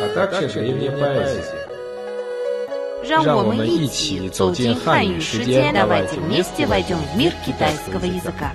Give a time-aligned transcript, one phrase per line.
[0.00, 1.68] а также древняя поэзия.
[3.06, 8.52] 让我让我们一们一起起走走进进汉语汉语世世界界， давайте давайте вместе вместе войдем в мир китайского китайского языка.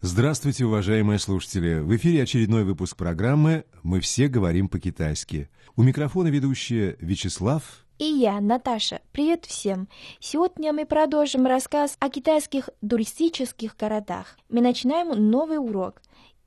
[0.00, 1.80] Здравствуйте, уважаемые слушатели!
[1.80, 5.50] В эфире очередной выпуск программы «Мы все говорим по-китайски».
[5.76, 7.62] У микрофона ведущая Вячеслав.
[7.98, 9.02] И я, Наташа.
[9.12, 9.88] Привет всем!
[10.18, 14.38] Сегодня мы продолжим рассказ о китайских туристических городах.
[14.48, 16.00] Мы начинаем новый урок.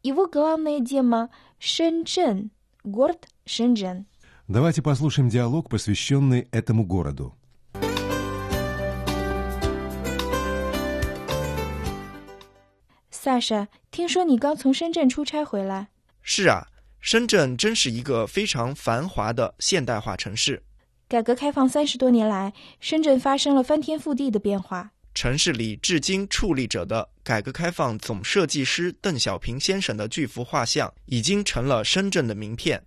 [0.07, 2.51] Его главная тема – Шэньчжэн,
[2.83, 4.05] город Шэньчжэн.
[4.47, 7.33] Давайте послушаем диалог, посвященный этому городу.
[13.09, 15.87] 萨莎，听说你刚从深圳出差回来，
[16.21, 16.67] 是啊，
[16.99, 20.61] 深圳真是一个非常繁华的现代化城市。
[21.07, 24.91] 改革开放三十多年来，深圳发生了翻天覆地的变化。
[25.17, 32.83] 城市里至今矗立着的改革开放总设计师邓小平先生的巨幅画像，已经成了深圳的名片。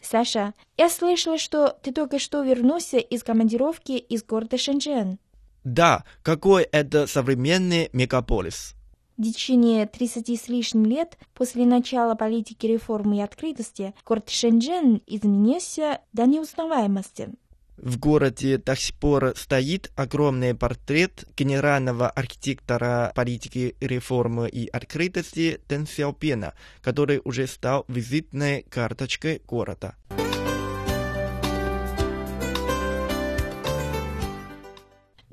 [0.00, 5.18] Саша, я слышала, что ты только что вернулся из командировки из города Шэньчжэн.
[5.64, 8.74] Да, какой это современный мегаполис.
[9.17, 16.01] В течение 30 с лишним лет после начала политики реформы и открытости город Шэньчжэн изменился
[16.13, 17.29] до неузнаваемости.
[17.77, 25.85] В городе до сих пор стоит огромный портрет генерального архитектора политики реформы и открытости Дэн
[25.85, 29.95] Сяопина, который уже стал визитной карточкой города.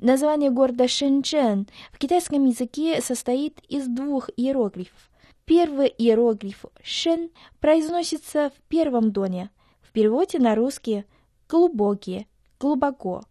[0.01, 5.11] Название города Шэньчжэн в китайском языке состоит из двух иероглифов.
[5.45, 7.29] Первый иероглиф «шэн»
[7.59, 9.51] произносится в первом доне,
[9.83, 11.05] в переводе на русский
[11.47, 12.25] «глубокие»,
[12.59, 13.21] «глубоко».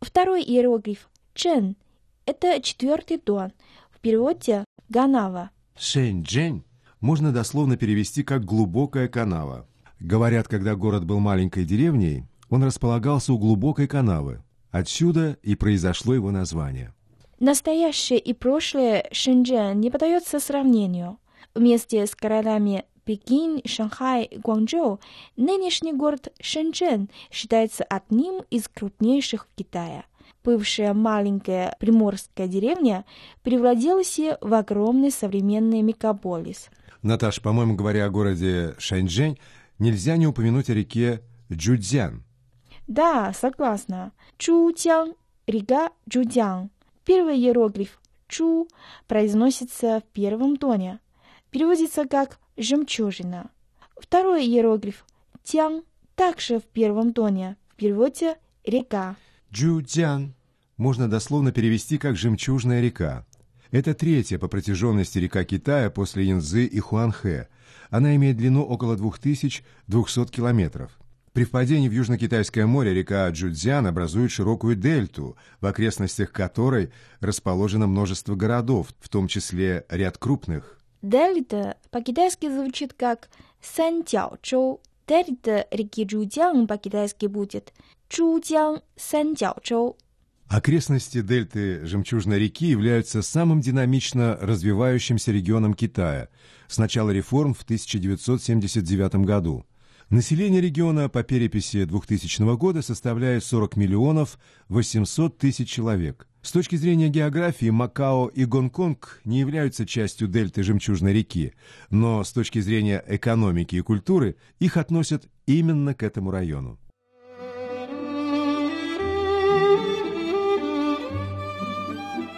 [0.00, 1.74] Второй иероглиф «чэн»—
[2.26, 3.50] это четвертый дон,
[3.90, 5.50] в переводе «ганава».
[5.76, 6.62] Шэньчжэнь
[7.00, 9.66] можно дословно перевести как «глубокая канава».
[9.98, 14.43] Говорят, когда город был маленькой деревней, он располагался у глубокой канавы.
[14.74, 16.92] Отсюда и произошло его название.
[17.38, 21.18] Настоящее и прошлое Шэньчжэн не поддается сравнению.
[21.54, 24.98] Вместе с городами Пекин, Шанхай, Гуанчжоу
[25.36, 30.06] нынешний город Шэньчжэн считается одним из крупнейших в Китае.
[30.42, 33.04] Бывшая маленькая приморская деревня
[33.44, 36.66] превратилась в огромный современный мегаполис.
[37.00, 39.38] Наташ, по-моему, говоря о городе Шэньчжэнь,
[39.78, 41.20] нельзя не упомянуть о реке
[41.52, 42.23] Джудзян.
[42.86, 44.12] Да, согласна.
[44.36, 45.14] Чудян,
[45.46, 46.70] река Чудян.
[47.04, 48.68] Первый иероглиф Чу
[49.06, 51.00] произносится в первом тоне.
[51.50, 53.50] Переводится как «жемчужина».
[53.96, 55.04] Второй иероглиф
[55.44, 55.82] Тян
[56.14, 57.56] также в первом тоне.
[57.70, 59.16] В переводе «река».
[59.52, 60.34] Джудзян
[60.76, 63.24] можно дословно перевести как «жемчужная река».
[63.70, 67.48] Это третья по протяженности река Китая после Янцзы и Хуанхэ.
[67.90, 70.98] Она имеет длину около 2200 километров.
[71.34, 78.36] При впадении в Южно-Китайское море река Джудзян образует широкую дельту, в окрестностях которой расположено множество
[78.36, 80.78] городов, в том числе ряд крупных.
[81.02, 83.30] Дельта по-китайски звучит как
[83.60, 84.80] Санцзяочжоу.
[85.08, 87.72] Дельта реки Чудян по-китайски будет
[88.08, 89.96] Чудян Санцзяочжоу.
[90.46, 96.28] Окрестности дельты Жемчужной реки являются самым динамично развивающимся регионом Китая
[96.68, 99.66] с начала реформ в 1979 году.
[100.10, 104.38] Население региона по переписи 2000 года составляет 40 миллионов
[104.68, 106.28] 800 тысяч человек.
[106.42, 111.54] С точки зрения географии Макао и Гонконг не являются частью дельты Жемчужной реки,
[111.88, 116.78] но с точки зрения экономики и культуры их относят именно к этому району.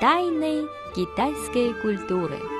[0.01, 2.56] Тайны китайской культуры.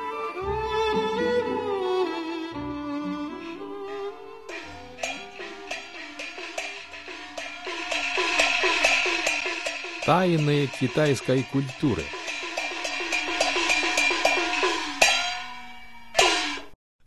[10.07, 12.05] Тайны китайской культуры.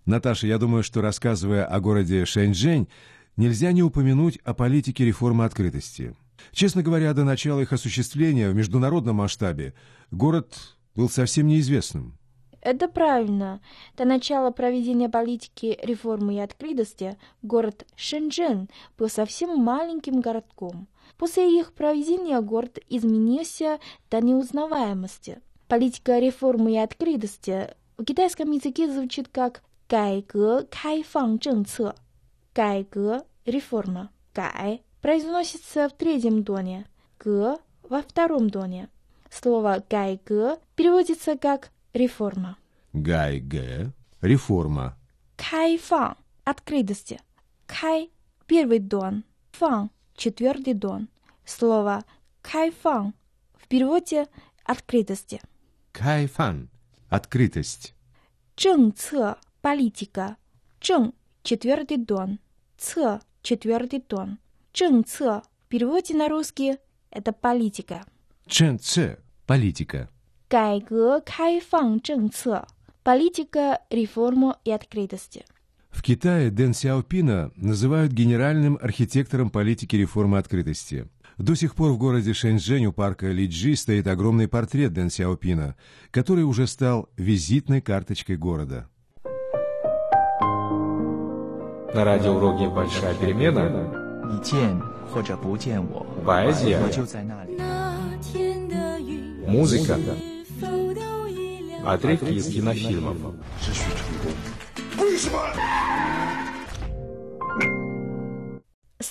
[0.06, 2.90] Наташа, я думаю, что рассказывая о городе Шэньчжэнь,
[3.38, 6.14] нельзя не упомянуть о политике реформы открытости.
[6.52, 9.74] Честно говоря, до начала их осуществления в международном масштабе
[10.12, 10.58] город
[10.94, 12.20] был совсем неизвестным.
[12.62, 13.62] Это правильно.
[13.96, 18.68] До начала проведения политики реформы и открытости город Шэньчжэн
[18.98, 20.90] был совсем маленьким городком.
[21.20, 23.80] После их проведения город изменился
[24.10, 25.42] до неузнаваемости.
[25.68, 31.94] Политика реформы и открытости в китайском языке звучит как «кайгэ кайфан цэнцэ».
[32.54, 34.12] «Кайгэ»— реформа.
[34.34, 36.88] «Кай» произносится в третьем доне,
[37.20, 37.58] «гэ»—
[37.90, 38.88] во втором доне.
[39.30, 42.56] Слово «гайгэ» переводится как «реформа».
[42.94, 43.92] «Гайгэ»—
[44.22, 44.98] реформа.
[45.36, 46.16] «Кайфан»—
[46.46, 47.20] открытости.
[47.66, 48.10] «Кай»—
[48.48, 49.26] первый дон.
[49.52, 51.08] «Фан» Четвертый дон.
[51.46, 52.04] Слово
[52.42, 53.14] «кайфан»
[53.56, 54.28] в переводе
[54.66, 55.40] «открытости».
[55.94, 56.68] «Кайфан»—
[57.10, 57.96] открытость.
[58.58, 60.36] «Чэнцэ»— политика.
[60.82, 61.14] «Чэн»—
[61.44, 62.40] четвертый дон.
[62.78, 64.40] «Цэ»— четвертый дон.
[64.74, 66.80] «Чэнцэ» в переводе на русский—
[67.12, 68.04] это политика.
[68.46, 70.10] «Чэнцэ»— политика.
[70.50, 72.68] «Кайгэ кайфан чэнцэ»—
[73.04, 75.46] политика, реформа и открытости.
[75.99, 81.09] В Китае Дэн Сяопина называют генеральным архитектором политики реформы открытости.
[81.39, 85.77] До сих пор в городе Шэньчжэнь у парка Лиджи стоит огромный портрет Дэн Сяопина,
[86.11, 88.89] который уже стал визитной карточкой города.
[91.95, 94.81] На радиоуроке «Большая перемена» 你见
[95.13, 97.59] 或者不见我， поэзия, 我就在那里。
[99.47, 99.99] музыка,
[101.85, 103.17] отрывки из кинофильмов.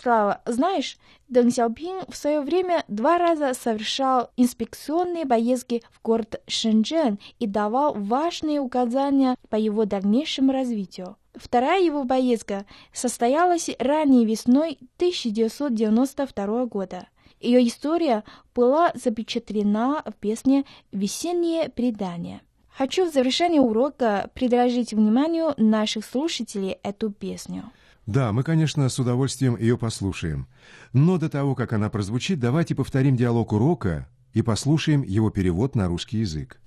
[0.01, 0.97] Слава, знаешь,
[1.29, 7.95] Дэн Сяопин в свое время два раза совершал инспекционные поездки в город Шэньчжэн и давал
[7.95, 11.17] важные указания по его дальнейшему развитию.
[11.35, 17.09] Вторая его поездка состоялась ранней весной 1992 года.
[17.41, 18.23] Ее история
[18.55, 22.43] была запечатлена в песне «Весеннее предание».
[22.69, 27.73] Хочу в завершении урока предложить вниманию наших слушателей эту песню.
[28.08, 30.48] Да, мы, конечно, с удовольствием ее послушаем.
[30.92, 35.88] Но до того, как она прозвучит, давайте повторим диалог урока и послушаем его перевод на
[35.88, 36.60] русский язык.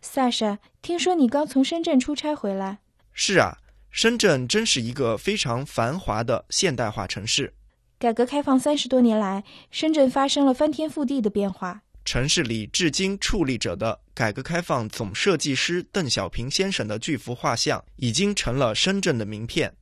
[0.00, 2.78] Саша, 听说你刚从深圳出差回来。
[3.12, 3.58] 是啊，
[3.90, 7.52] 深圳真是一个非常繁华的现代化城市。
[7.98, 11.82] 改革开放三十多年来，深圳发生了翻天覆地的变化。
[12.04, 19.74] 城市里至今矗立着的改革开放总设计师邓小平先生的巨幅画像，已经成了深圳的名片。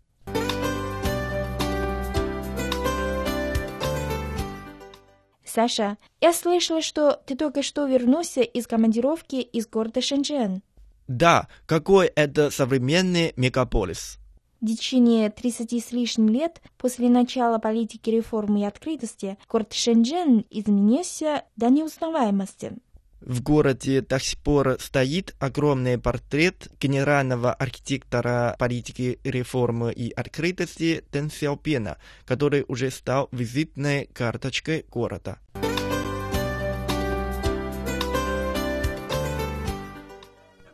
[5.45, 10.61] Саша, я слышала, что ты только что вернулся из командировки из города Шэньчжэн.
[11.07, 14.19] Да, какой это современный мегаполис.
[14.62, 21.46] В течение 30 с лишним лет после начала политики реформы и открытости город Шэньчжэн изменился
[21.56, 22.74] до неузнаваемости.
[23.22, 31.32] В городе до сих пор стоит огромный портрет генерального архитектора политики реформы и открытости Дэн
[31.32, 35.40] Сяопина, который уже стал визитной карточкой города.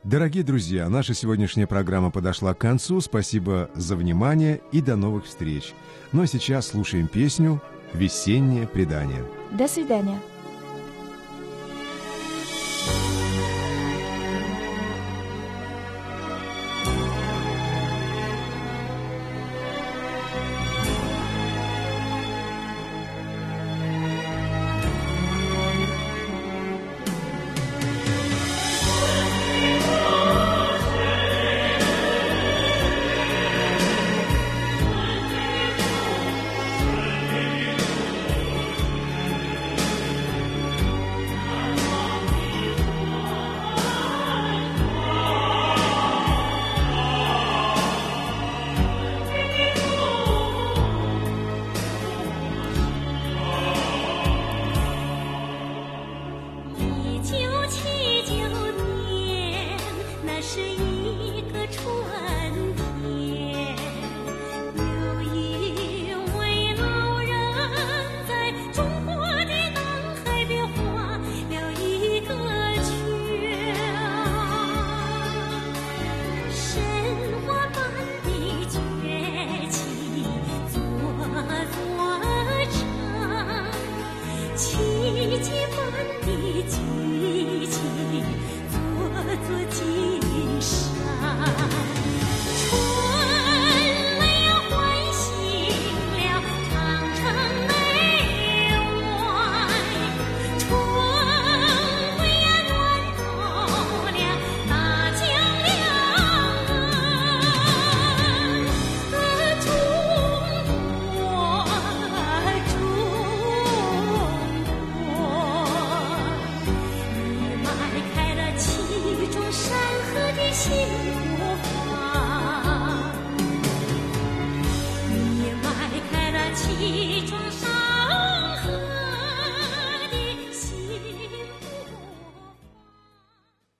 [0.07, 3.01] Дорогие друзья, наша сегодняшняя программа подошла к концу.
[3.01, 5.73] Спасибо за внимание и до новых встреч.
[6.13, 7.61] Ну а сейчас слушаем песню
[7.91, 9.25] «Весеннее предание».
[9.51, 10.17] До свидания.